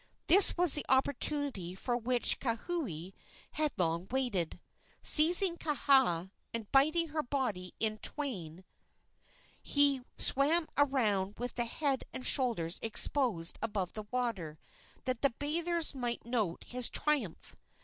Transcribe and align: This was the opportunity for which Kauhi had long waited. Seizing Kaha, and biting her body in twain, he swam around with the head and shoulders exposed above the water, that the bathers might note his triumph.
This 0.25 0.57
was 0.57 0.73
the 0.73 0.83
opportunity 0.89 1.75
for 1.75 1.95
which 1.95 2.39
Kauhi 2.39 3.13
had 3.51 3.71
long 3.77 4.07
waited. 4.09 4.59
Seizing 5.03 5.57
Kaha, 5.57 6.31
and 6.51 6.71
biting 6.71 7.09
her 7.09 7.21
body 7.21 7.75
in 7.79 7.99
twain, 7.99 8.65
he 9.61 10.01
swam 10.17 10.67
around 10.75 11.37
with 11.37 11.53
the 11.53 11.65
head 11.65 12.03
and 12.11 12.25
shoulders 12.25 12.79
exposed 12.81 13.59
above 13.61 13.93
the 13.93 14.07
water, 14.09 14.57
that 15.05 15.21
the 15.21 15.35
bathers 15.37 15.93
might 15.93 16.25
note 16.25 16.63
his 16.63 16.89
triumph. 16.89 17.55